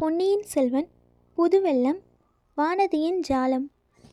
பொன்னியின் 0.00 0.42
செல்வன் 0.42 0.86
புதுவெல்லம் 1.38 1.96
வானதியின் 2.56 3.16
ஜாலம். 3.28 3.64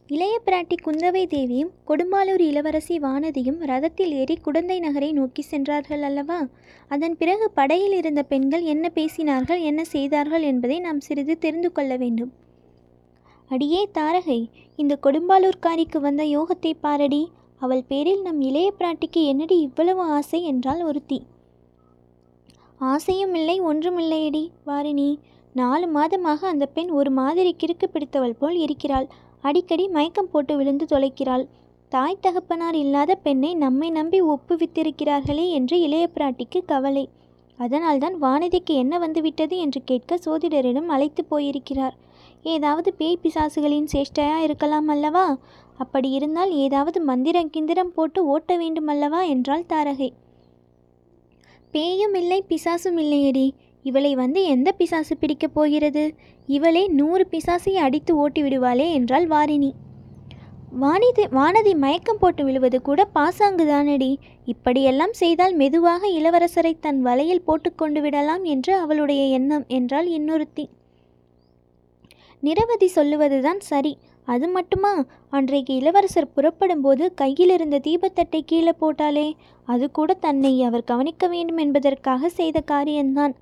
இளைய 0.07 0.39
பிராட்டி 0.45 0.77
குந்தவை 0.85 1.27
தேவியும் 1.27 1.69
கொடும்பாலூர் 1.87 2.39
இளவரசி 2.39 2.99
வானதியும் 2.99 3.59
ரதத்தில் 3.65 4.13
ஏறி 4.13 4.37
குடந்தை 4.37 4.79
நகரை 4.79 5.11
நோக்கி 5.11 5.41
சென்றார்கள் 5.41 6.01
அல்லவா? 6.01 6.47
அதன் 6.87 7.17
பிறகு 7.17 7.51
படையில் 7.51 7.93
இருந்த 7.93 8.23
பெண்கள் 8.23 8.61
என்ன 8.61 8.91
பேசினார்கள் 8.95 9.61
என்ன 9.61 9.83
செய்தார்கள் 9.83 10.41
என்பதை 10.41 10.79
நாம் 10.79 10.99
சிறிது 10.99 11.37
தெரிந்து 11.37 11.71
கொள்ள 11.71 11.97
வேண்டும். 11.97 12.31
அடியே 13.49 13.89
தாரகை 13.93 14.39
இந்த 14.75 14.97
கொடும்பாலூர்காரிக்கு 15.03 15.97
வந்த 15.99 16.23
யோகத்தை 16.23 16.73
பாரடி. 16.81 17.31
அவள் 17.59 17.85
பேரில் 17.87 18.21
நம் 18.21 18.41
இளைய 18.41 18.73
பிராட்டிக்கு 18.79 19.23
என்னடி 19.25 19.59
இவ்வளவு 19.59 20.01
ஆசை 20.01 20.43
என்றால் 20.43 20.83
ஒருத்தி. 20.83 21.21
ஆசையும் 22.77 23.35
இல்லை 23.35 23.61
ஒன்றுமில்லையடி 23.61 24.47
வாரிணி. 24.65 25.09
நாலு 25.55 25.87
மாதமாக 25.87 26.41
அந்த 26.45 26.65
பெண் 26.65 26.89
ஒரு 26.89 27.11
மாதிரி 27.11 27.55
கிறுக்கு 27.63 27.87
பிடித்தவள் 27.91 28.39
போல் 28.39 28.57
இருக்கிறாள். 28.57 29.07
அடிக்கடி 29.41 29.87
மயக்கம் 29.87 30.29
போட்டு 30.31 30.57
விழுந்து 30.57 30.85
தொலைக்கிறாள். 30.85 31.45
தாய் 31.91 32.17
தகப்பனார் 32.21 32.75
இல்லாத 32.75 33.15
பெண்ணை 33.15 33.55
நம்மை 33.55 33.89
நம்பி 33.89 34.21
ஒப்புவித்திருக்கிறார்களே 34.21 35.49
என்று 35.49 35.79
இளைய 35.79 36.09
பிராட்டிக்கு 36.15 36.61
கவலை. 36.65 37.09
அதனால்தான் 37.57 38.15
வானதிக்கு 38.21 38.73
என்ன 38.73 38.97
வந்துவிட்டது 38.97 39.57
என்று 39.57 39.81
கேட்க 39.83 40.17
சோதிடரிடம் 40.25 40.85
அழைத்து 40.85 41.25
போயிருக்கிறார். 41.25 41.95
ஏதாவது 42.43 42.93
பேய் 42.93 43.21
பிசாசுகளின் 43.23 43.91
சேஷ்டையா 43.93 44.37
இருக்கலாம் 44.37 44.87
அல்லவா? 44.87 45.37
அப்படி 45.77 46.09
இருந்தால் 46.09 46.51
ஏதாவது 46.51 47.01
மந்திரம் 47.01 47.49
கிந்திரம் 47.49 47.93
போட்டு 47.93 48.25
ஓட்ட 48.25 48.57
வேண்டுமல்லவா? 48.57 49.27
என்றாள் 49.27 49.69
தாரகை. 49.69 50.09
பேயும் 51.71 52.13
இல்லை 52.13 52.43
பிசாசும் 52.49 52.99
இல்லையடி. 52.99 53.47
இவளை 53.85 54.15
வந்து 54.15 54.43
எந்த 54.45 54.71
பிசாசு 54.71 55.17
பிடிக்கப் 55.17 55.53
போகிறது? 55.53 56.03
இவளே 56.47 56.87
நூறு 56.87 57.27
பிசாசை 57.31 57.73
அடித்து 57.77 58.15
ஓட்டி 58.15 58.41
விடுவாளே 58.43 58.87
என்றாள் 58.93 59.27
வாரிணி. 59.27 59.71
வானிதி 60.81 61.23
வானதி 61.31 61.73
மயக்கம் 61.77 62.17
போட்டு 62.19 62.43
விழுவது 62.43 62.81
கூட 62.81 63.07
பாசாங்குதானடி. 63.15 64.09
இப்படியெல்லாம் 64.45 65.13
செய்தால் 65.13 65.53
மெதுவாக 65.53 66.07
இளவரசரை 66.07 66.73
தன் 66.79 67.01
வலையில் 67.01 67.45
போட்டுக்கொண்டு 67.45 68.01
விடலாம் 68.01 68.43
என்று 68.43 68.73
அவளுடைய 68.75 69.23
எண்ணம் 69.37 69.65
என்றால் 69.67 70.09
இன்னொருத்தி. 70.09 70.65
நிரவதி 72.43 72.89
சொல்லுவதுதான் 72.95 73.61
சரி. 73.63 73.93
அது 74.27 74.47
மட்டுமா? 74.47 74.91
அன்றைக்கு 75.29 75.73
இளவரசர் 75.75 76.33
புறப்படும்போது 76.35 77.13
கையிலிருந்த 77.13 77.79
தீபத்தட்டை 77.79 78.41
கீழே 78.45 78.73
போட்டாலே 78.81 79.27
அது 79.67 79.85
கூட 79.91 80.13
தன்னை 80.13 80.63
அவர் 80.63 80.83
கவனிக்க 80.83 81.27
வேண்டும் 81.27 81.57
என்பதற்காக 81.57 82.29
செய்த 82.29 82.59
காரியம்தான். 82.59 83.33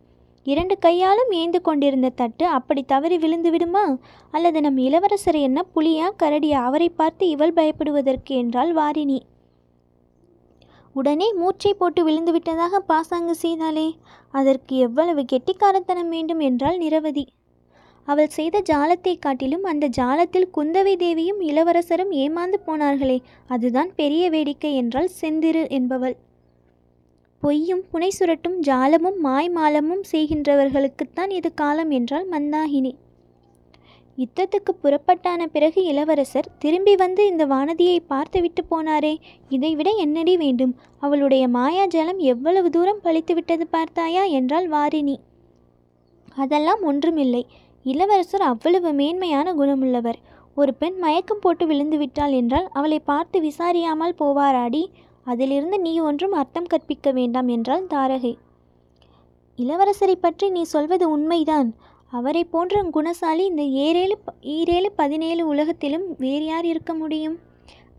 இரண்டு 0.45 0.75
கையாலும் 0.79 1.31
ஏந்து 1.31 1.59
கொண்டிருந்த 1.61 2.09
தட்டு 2.09 2.45
அப்படி 2.45 2.81
தவறி 2.83 3.17
விழுந்து 3.17 3.51
விடுமா? 3.51 3.83
அல்லது 4.31 4.61
நம் 4.61 4.77
இளவரசர் 4.77 5.39
என்ன 5.39 5.59
புலியா 5.75 6.07
கரடியா? 6.23 6.59
அவரை 6.61 6.89
பார்த்து 6.89 7.29
இவள் 7.29 7.53
பயப்படுவதற்கு 7.53 8.33
என்றால் 8.35 8.73
வாரிணி. 8.75 9.19
உடனே 10.95 11.27
மூச்சை 11.33 11.73
போட்டு 11.73 12.01
விழுந்துவிட்டதாக 12.09 12.79
பாசாங்கு 12.87 13.35
செய்தாளே 13.35 13.87
அதற்கு 14.31 14.75
எவ்வளவு 14.77 15.23
கெட்டிக்காரத்தனம் 15.31 16.09
வேண்டும் 16.09 16.39
என்றால் 16.39 16.77
நிரவதி. 16.77 17.25
அவள் 18.07 18.27
செய்த 18.27 18.61
ஜாலத்தை 18.69 19.13
காட்டிலும் 19.19 19.63
அந்த 19.63 19.89
ஜாலத்தில் 19.97 20.47
குந்தவை 20.57 20.93
தேவியும் 20.95 21.41
இளவரசரும் 21.41 22.11
ஏமாந்து 22.11 22.59
போனார்களே 22.65 23.17
அதுதான் 23.47 23.91
பெரிய 23.95 24.29
வேடிக்கை 24.29 24.75
என்றால் 24.75 25.09
செந்திரு 25.21 25.69
என்பவள். 25.69 26.15
பொய்யும் 27.43 27.81
புனை 27.91 28.07
சுரட்டும் 28.17 28.57
ஜாலமும் 28.59 29.17
மாய்மாலமும் 29.23 30.03
செய்கின்றவர்களுக்குத்தான் 30.11 31.29
இது 31.29 31.53
காலம் 31.53 31.89
என்றால் 31.89 32.27
மந்தாகினி. 32.31 32.91
யுத்தத்துக்கு 34.17 34.71
புறப்பட்டான 34.83 35.45
பிறகு 35.45 35.83
இளவரசர் 35.83 36.47
திரும்பி 36.59 36.95
வந்து 36.95 37.27
இந்த 37.27 37.45
வானதியை 37.45 37.99
பார்த்துவிட்டு 38.07 38.63
போனாரே 38.71 39.13
இதைவிட 39.49 39.89
என்னடி 39.89 40.37
வேண்டும்? 40.37 40.73
அவளுடைய 40.99 41.47
மாயாஜலம் 41.47 42.17
எவ்வளவு 42.17 42.69
தூரம் 42.69 43.01
பழித்து 43.01 43.33
விட்டது 43.33 43.67
பார்த்தாயா? 43.67 44.23
என்றால் 44.23 44.69
வாரிணி. 44.69 45.15
அதெல்லாம் 46.35 46.81
ஒன்றுமில்லை. 46.81 47.45
இளவரசர் 47.83 48.41
அவ்வளவு 48.41 48.91
மேன்மையான 48.93 49.53
குணமுள்ளவர். 49.53 50.19
ஒரு 50.57 50.73
பெண் 50.73 50.97
மயக்கம் 50.97 51.41
போட்டு 51.41 51.65
விழுந்து 51.67 51.97
விட்டாள் 51.97 52.31
என்றால் 52.31 52.69
அவளை 52.73 52.99
பார்த்து 52.99 53.39
விசாரியாமல் 53.41 54.19
போவாராடி? 54.19 54.83
அதிலிருந்து 55.23 55.79
நீ 55.79 55.99
ஒன்றும் 55.99 56.31
அர்த்தம் 56.31 56.65
கற்பிக்க 56.65 57.11
வேண்டாம் 57.11 57.47
என்றாள் 57.47 57.87
தாரகை. 57.89 58.35
இளவரசரை 59.57 60.11
பற்றி 60.11 60.49
நீ 60.49 60.63
சொல்வது 60.63 61.09
உண்மைதான். 61.09 61.75
அவரை 62.11 62.43
போன்ற 62.43 62.83
குணசாலி 62.83 63.45
இந்த 63.45 63.61
ஏழேழு 63.61 64.17
ப- 64.17 64.33
ஈரேழு 64.41 64.85
பதினேழு 64.95 65.47
உலகத்திலும் 65.47 66.15
வேறு 66.17 66.45
யார் 66.45 66.65
இருக்க 66.65 66.93
முடியும்? 66.93 67.37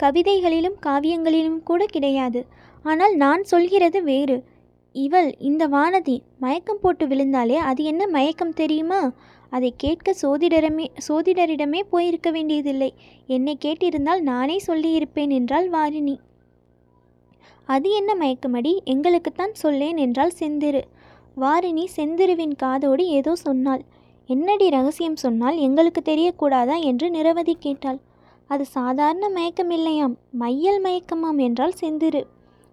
கவிதைகளிலும் 0.02 0.76
காவியங்களிலும் 0.86 1.62
கூட 1.62 1.86
கிடையாது. 1.86 2.46
ஆனால் 2.82 3.16
நான் 3.16 3.44
சொல்கிறது 3.44 4.02
வேறு. 4.02 4.44
இவள் 4.92 5.36
இந்த 5.38 5.68
வானதி 5.68 6.20
மயக்கம் 6.38 6.78
போட்டு 6.80 7.06
விழுந்தாலே 7.06 7.54
அது 7.54 7.84
என்ன 7.84 8.06
மயக்கம் 8.06 8.52
தெரியுமா? 8.52 9.12
அதை 9.50 9.74
கேட்க 9.76 10.14
சோதிடரமே 10.22 10.86
சோதிடரிடமே 11.08 11.80
போயிருக்க 11.80 12.30
வேண்டியதில்லை. 12.30 12.94
என்னை 13.26 13.58
கேட்டிருந்தால் 13.64 14.20
நானே 14.20 14.60
சொல்லியிருப்பேன் 14.66 15.30
என்றாள் 15.30 15.70
வாரிணி. 15.70 16.16
அது 17.66 17.90
என்ன 17.90 18.14
மயக்கமடி? 18.14 18.72
எங்களுக்குத்தான் 18.84 19.52
சொல்லேன் 19.52 19.96
என்றால் 19.96 20.32
செந்திரு. 20.38 20.82
வாரிணி 21.40 21.84
செந்திருவின் 21.96 22.56
காதோடு 22.56 23.06
ஏதோ 23.08 23.34
சொன்னாள். 23.34 23.82
என்னடி 24.26 24.68
ரகசியம் 24.68 25.16
சொன்னால்? 25.16 25.56
எங்களுக்கு 25.56 26.02
தெரியக்கூடாதா? 26.04 26.80
என்று 26.80 27.10
நிரவதி 27.10 27.56
கேட்டாள். 27.60 27.98
அது 28.46 28.64
சாதாரண 28.64 29.28
மயக்கமில்லையாம். 29.28 30.14
மையல் 30.30 30.82
மயக்கமாம் 30.82 31.36
என்றால் 31.36 31.74
செந்திரு. 31.80 32.22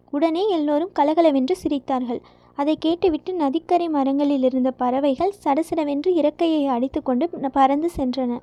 உடனே 0.09 0.49
எல்லோரும் 0.49 0.91
கலகலவென்று 0.93 1.55
சிரித்தார்கள். 1.63 2.21
அதை 2.53 2.77
கேட்டுவிட்டு 2.79 3.33
நதிக்கரை 3.33 3.89
மரங்களில் 3.89 4.43
இருந்த 4.43 4.71
பறவைகள் 4.71 5.33
சடசடவென்று 5.43 6.09
இறக்கையை 6.15 6.65
அடித்துக்கொண்டு 6.65 7.29
பறந்து 7.51 7.89
சென்றன. 7.97 8.39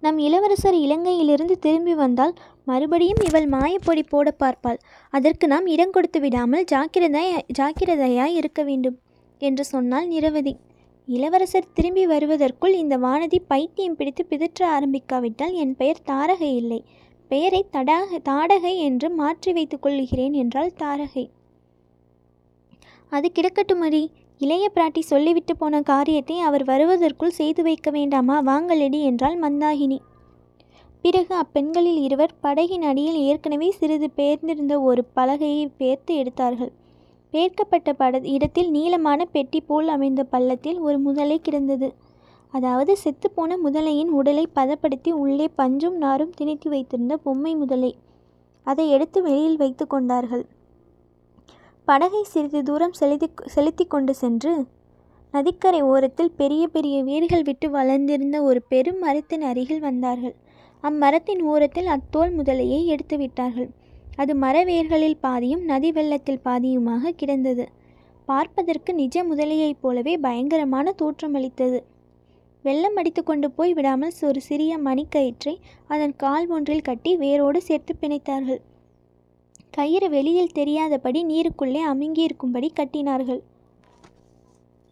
நம் 0.00 0.18
இளவரசர் 0.18 0.74
இலங்கையிலிருந்து 0.74 1.54
திரும்பி 1.58 1.94
வந்தால் 1.94 2.34
மறுபடியும் 2.66 3.22
இவள் 3.28 3.46
மாயப்பொடி 3.54 4.02
போட 4.08 4.28
பார்ப்பாள். 4.42 4.78
அதற்கு 5.12 5.46
நாம் 5.46 5.66
இடம் 5.66 5.90
கொடுத்து 5.90 6.18
விடாமல் 6.20 6.64
ஜாக்கிரதை 6.64 7.24
ஜாக்கிரதையாய் 7.52 8.36
இருக்க 8.40 8.62
வேண்டும் 8.62 8.96
என்று 9.42 9.64
சொன்னால் 9.64 10.06
நிரவதி. 10.06 10.54
இளவரசர் 11.08 11.72
திரும்பி 11.74 12.04
வருவதற்குள் 12.06 12.74
இந்த 12.82 12.94
வானதி 12.98 13.38
பைத்தியம் 13.46 13.96
பிடித்து 13.96 14.24
பிதற்ற 14.24 14.60
ஆரம்பிக்காவிட்டால் 14.76 15.54
என் 15.62 15.74
பெயர் 15.76 16.06
தாரகை 16.10 16.50
இல்லை. 16.54 16.80
பெயரை 17.30 17.62
தடாக 17.72 18.18
தாடகை 18.28 18.74
என்று 18.88 19.08
மாற்றி 19.10 19.52
வைத்துக் 19.52 19.84
கொள்கிறேன் 19.84 20.34
என்றால் 20.42 20.72
தாரகை. 20.82 21.24
அது 23.12 23.28
கிடக்கட்டுமடி 23.38 24.02
இளைய 24.40 24.64
பிராட்டி 24.74 25.02
சொல்லிவிட்டு 25.10 25.54
போன 25.56 25.80
காரியத்தை 25.90 26.36
அவர் 26.40 26.64
வருவதற்குள் 26.64 27.38
செய்து 27.40 27.62
வைக்க 27.62 27.88
வேண்டாமா? 27.90 28.36
வாங்கலடி 28.42 29.00
என்றாள் 29.10 29.36
மந்தாகினி. 29.44 29.98
பிறகு 31.02 31.34
அப்பெண்களில் 31.34 32.00
இருவர் 32.06 32.34
படகின் 32.42 32.84
அடியில் 32.90 33.18
ஏற்கனவே 33.28 33.70
சிறிது 33.70 34.10
பெயர்ந்திருந்த 34.10 34.74
ஒரு 34.80 35.04
பலகையை 35.16 35.64
பெயர்த்து 35.76 36.12
எடுத்தார்கள். 36.14 36.72
பெயர்க்கப்பட்ட 37.30 37.92
பட 37.92 38.20
இடத்தில் 38.34 38.70
நீளமான 38.70 39.24
பெட்டி 39.24 39.60
போல் 39.60 39.88
அமைந்த 39.88 40.22
பள்ளத்தில் 40.24 40.78
ஒரு 40.78 40.98
முதலை 40.98 41.40
கிடந்தது. 41.40 41.88
அதாவது 42.54 42.96
செத்துப்போன 43.04 43.56
முதலையின் 43.64 44.10
உடலை 44.18 44.46
பதப்படுத்தி 44.52 45.12
உள்ளே 45.12 45.48
பஞ்சும் 45.58 45.96
நாரும் 45.96 46.30
திணித்து 46.30 46.68
வைத்திருந்த 46.68 47.16
பொம்மை 47.16 47.54
முதலை. 47.54 47.92
அதை 48.66 48.90
எடுத்து 48.90 49.22
வெளியில் 49.22 49.56
வைத்து 49.56 49.86
கொண்டார்கள். 49.86 50.44
படகை 51.88 52.22
சிறிது 52.22 52.62
தூரம் 52.62 52.92
செலுத்தி 52.92 53.28
செலுத்தி 53.44 53.84
கொண்டு 53.84 54.14
சென்று 54.14 54.52
நதிக்கரை 55.34 55.82
ஓரத்தில் 55.82 56.32
பெரிய 56.36 56.68
பெரிய 56.68 56.96
வேர்கள் 57.04 57.42
விட்டு 57.42 57.70
வளர்ந்திருந்த 57.70 58.42
ஒரு 58.42 58.62
பெரும் 58.62 58.98
மரத்தின் 58.98 59.42
அருகில் 59.42 59.80
வந்தார்கள். 59.80 60.34
அம்மரத்தின் 60.88 61.42
ஓரத்தில் 61.52 61.86
அத்தோல் 61.86 62.32
முதலையை 62.38 62.80
எடுத்து 62.84 63.16
விட்டார்கள். 63.18 63.70
அது 64.16 64.32
மரவேர்களில் 64.34 65.20
பாதியும் 65.20 65.62
நதி 65.64 65.90
வெள்ளத்தில் 65.92 66.44
பாதியுமாக 66.44 67.12
கிடந்தது. 67.20 67.64
பார்ப்பதற்கு 68.24 68.90
நிஜ 68.94 69.24
முதலையைப் 69.24 69.80
போலவே 69.80 70.14
பயங்கரமான 70.16 70.94
தோற்றமளித்தது 71.02 71.78
வெள்ளம் 72.64 72.96
அடித்து 72.96 73.22
கொண்டு 73.22 73.50
போய் 73.50 73.72
விடாமல் 73.72 74.18
ஒரு 74.22 74.40
சிறிய 74.40 74.72
மணிக்கயிற்றை 74.78 75.54
அதன் 75.86 76.14
கால் 76.16 76.46
ஒன்றில் 76.48 76.86
கட்டி 76.88 77.12
வேரோடு 77.16 77.60
சேர்த்து 77.62 77.94
பிணைத்தார்கள். 78.00 78.60
கயிறு 79.70 80.08
வெளியில் 80.10 80.54
தெரியாதபடி 80.54 81.20
நீருக்குள்ளே 81.24 81.82
அமுங்கியிருக்கும்படி 81.92 82.68
கட்டினார்கள். 82.80 83.40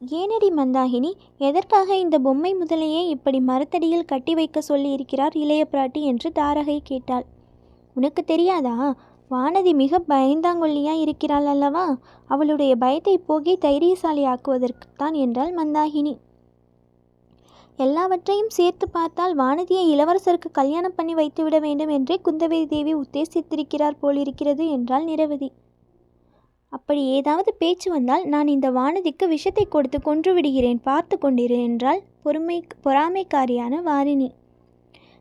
ஏனடி 0.03 0.49
மந்தாகினி 0.51 1.11
எதற்காக 1.39 1.97
இந்த 1.97 2.19
பொம்மை 2.19 2.55
முதலையே 2.55 3.09
இப்படி 3.09 3.41
மரத்தடியில் 3.41 4.05
கட்டி 4.05 4.35
வைக்க 4.35 4.61
சொல்லியிருக்கிறார் 4.69 5.35
இளைய 5.35 5.67
பிராட்டி 5.73 6.01
என்று 6.03 6.33
தாரகை 6.35 6.79
கேட்டாள். 6.83 7.27
உனக்கு 7.95 8.25
தெரியாதா? 8.25 8.95
வானதி 9.31 9.75
மிக 9.75 9.99
பயந்தாங்கொல்லியா 10.09 10.95
இருக்கிறாள் 11.01 11.47
அல்லவா? 11.47 11.99
அவளுடைய 12.27 12.77
பயத்தை 12.77 13.21
போகி 13.29 13.59
தைரியசாலி 13.59 14.25
ஆக்குவதற்குத்தான் 14.27 15.13
என்றாள் 15.13 15.53
மந்தாகினி. 15.55 16.19
எல்லாவற்றையும் 17.77 18.51
சேர்த்து 18.51 18.89
பார்த்தால் 18.89 19.37
வானதியை 19.37 19.85
இளவரசருக்கு 19.95 20.51
கல்யாணம் 20.53 20.97
பண்ணி 20.97 21.15
வைத்துவிட 21.15 21.59
வேண்டும் 21.59 21.89
என்றே 21.89 22.21
குந்தவை 22.25 22.67
தேவி 22.67 22.95
உத்தேசித்திருக்கிறார் 22.95 24.01
போலிருக்கிறது 24.01 24.69
என்றாள் 24.71 25.05
நிரவதி. 25.05 25.53
அப்படி 26.73 27.03
ஏதாவது 27.19 27.51
பேச்சு 27.61 27.89
வந்தால் 27.95 28.25
நான் 28.33 28.49
இந்த 28.55 28.69
வானதிக்கு 28.71 29.25
விஷத்தை 29.29 29.65
கொடுத்து 29.69 29.99
கொன்று 30.01 30.31
விடுகிறேன் 30.35 30.83
பார்த்து 30.89 31.17
கொண்டிரு 31.17 31.57
என்றாள் 31.69 32.03
பொறுமை 32.25 32.59
பொறாமைக்காரியான 32.85 33.81
வாரிணி. 33.89 34.29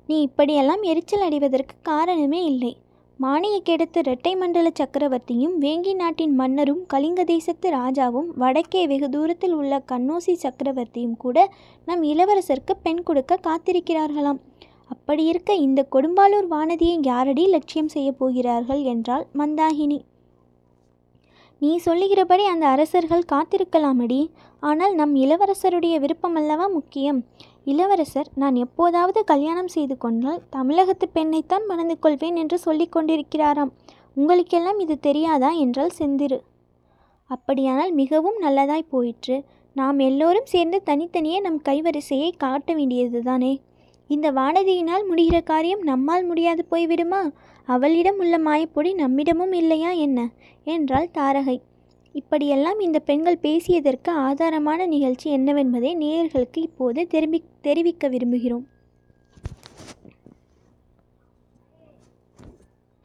நீ 0.09 0.17
இப்படியெல்லாம் 0.27 0.83
எரிச்சல் 0.91 1.25
அடைவதற்கு 1.25 1.75
காரணமே 1.81 2.41
இல்லை. 2.51 2.71
மானியக்கெடுத்த 3.19 3.97
இரட்டை 4.03 4.31
மண்டல 4.35 4.67
சக்கரவர்த்தியும் 4.79 5.55
வேங்கி 5.63 5.93
நாட்டின் 5.93 6.35
மன்னரும் 6.41 6.83
கலிங்க 6.93 7.23
தேசத்து 7.23 7.67
ராஜாவும் 7.71 8.29
வடக்கே 8.43 8.81
வெகு 8.91 9.09
தூரத்தில் 9.09 9.55
உள்ள 9.57 9.81
கண்ணோசி 9.91 10.35
சக்கரவர்த்தியும் 10.43 11.17
கூட 11.17 11.47
நம் 11.87 12.03
இளவரசருக்கு 12.11 12.75
பெண் 12.85 13.03
கொடுக்க 13.03 13.39
காத்திருக்கிறார்களாம். 13.47 14.39
அப்படி 14.93 15.25
இருக்க 15.31 15.51
இந்த 15.65 15.81
கொடும்பாலூர் 15.95 16.47
வானதியை 16.53 16.95
யாரடி 17.09 17.45
லட்சியம் 17.47 17.91
செய்ய 17.95 18.11
போகிறார்கள் 18.21 18.83
என்றாள் 18.93 19.25
மந்தாகினி. 19.41 19.99
நீ 21.59 21.77
சொல்லுகிறபடி 21.77 22.45
அந்த 22.45 22.67
அரசர்கள் 22.67 23.25
காத்திருக்கலாமடி. 23.31 24.29
ஆனால் 24.59 24.93
நம் 24.93 25.15
இளவரசருடைய 25.15 25.95
விருப்பமல்லவா 25.99 26.71
முக்கியம். 26.71 27.25
இளவரசர் 27.65 28.29
நான் 28.35 28.55
எப்போதாவது 28.55 29.23
கல்யாணம் 29.23 29.67
செய்து 29.67 29.97
கொண்டால் 29.97 30.41
தமிழகத்து 30.49 31.09
பெண்ணைத்தான் 31.13 31.65
மணந்து 31.67 31.99
கொள்வேன் 31.99 32.35
என்று 32.35 32.59
சொல்லிக் 32.59 32.95
கொண்டிருக்கிறாராம். 32.95 33.71
உங்களுக்கெல்லாம் 34.15 34.79
இது 34.79 34.99
தெரியாதா? 34.99 35.51
என்றால் 35.51 35.91
செந்திரு. 35.99 36.39
அப்படியானால் 37.25 37.91
மிகவும் 37.91 38.41
நல்லதாய் 38.41 38.89
போயிற்று. 38.89 39.43
நாம் 39.73 39.99
எல்லோரும் 39.99 40.45
சேர்ந்து 40.45 40.81
தனித்தனியே 40.85 41.39
நம் 41.39 41.61
கைவரிசையை 41.69 42.31
காட்ட 42.37 42.73
வேண்டியதுதானே? 42.73 43.59
இந்த 44.09 44.31
வானதியினால் 44.31 45.03
முடிகிற 45.09 45.41
காரியம் 45.43 45.81
நம்மால் 45.81 46.25
முடியாது 46.25 46.65
போய்விடுமா? 46.71 47.19
அவளிடம் 47.67 48.17
உள்ள 48.17 48.37
மாயப்பொடி 48.37 48.91
நம்மிடமும் 48.93 49.53
இல்லையா 49.53 49.91
என்ன? 49.91 50.19
என்றாள் 50.63 51.09
தாரகை. 51.13 51.57
இப்படியெல்லாம் 52.15 52.79
இந்த 52.79 52.99
பெண்கள் 52.99 53.43
பேசியதற்கு 53.43 54.11
ஆதாரமான 54.11 54.87
நிகழ்ச்சி 54.87 55.37
என்னவென்பதை 55.37 55.91
நேயர்களுக்கு 55.95 56.57
இப்போது 56.57 57.07
தெரிவி 57.07 57.43
தெரிவிக்க 57.61 58.07
விரும்புகிறோம். 58.07 58.65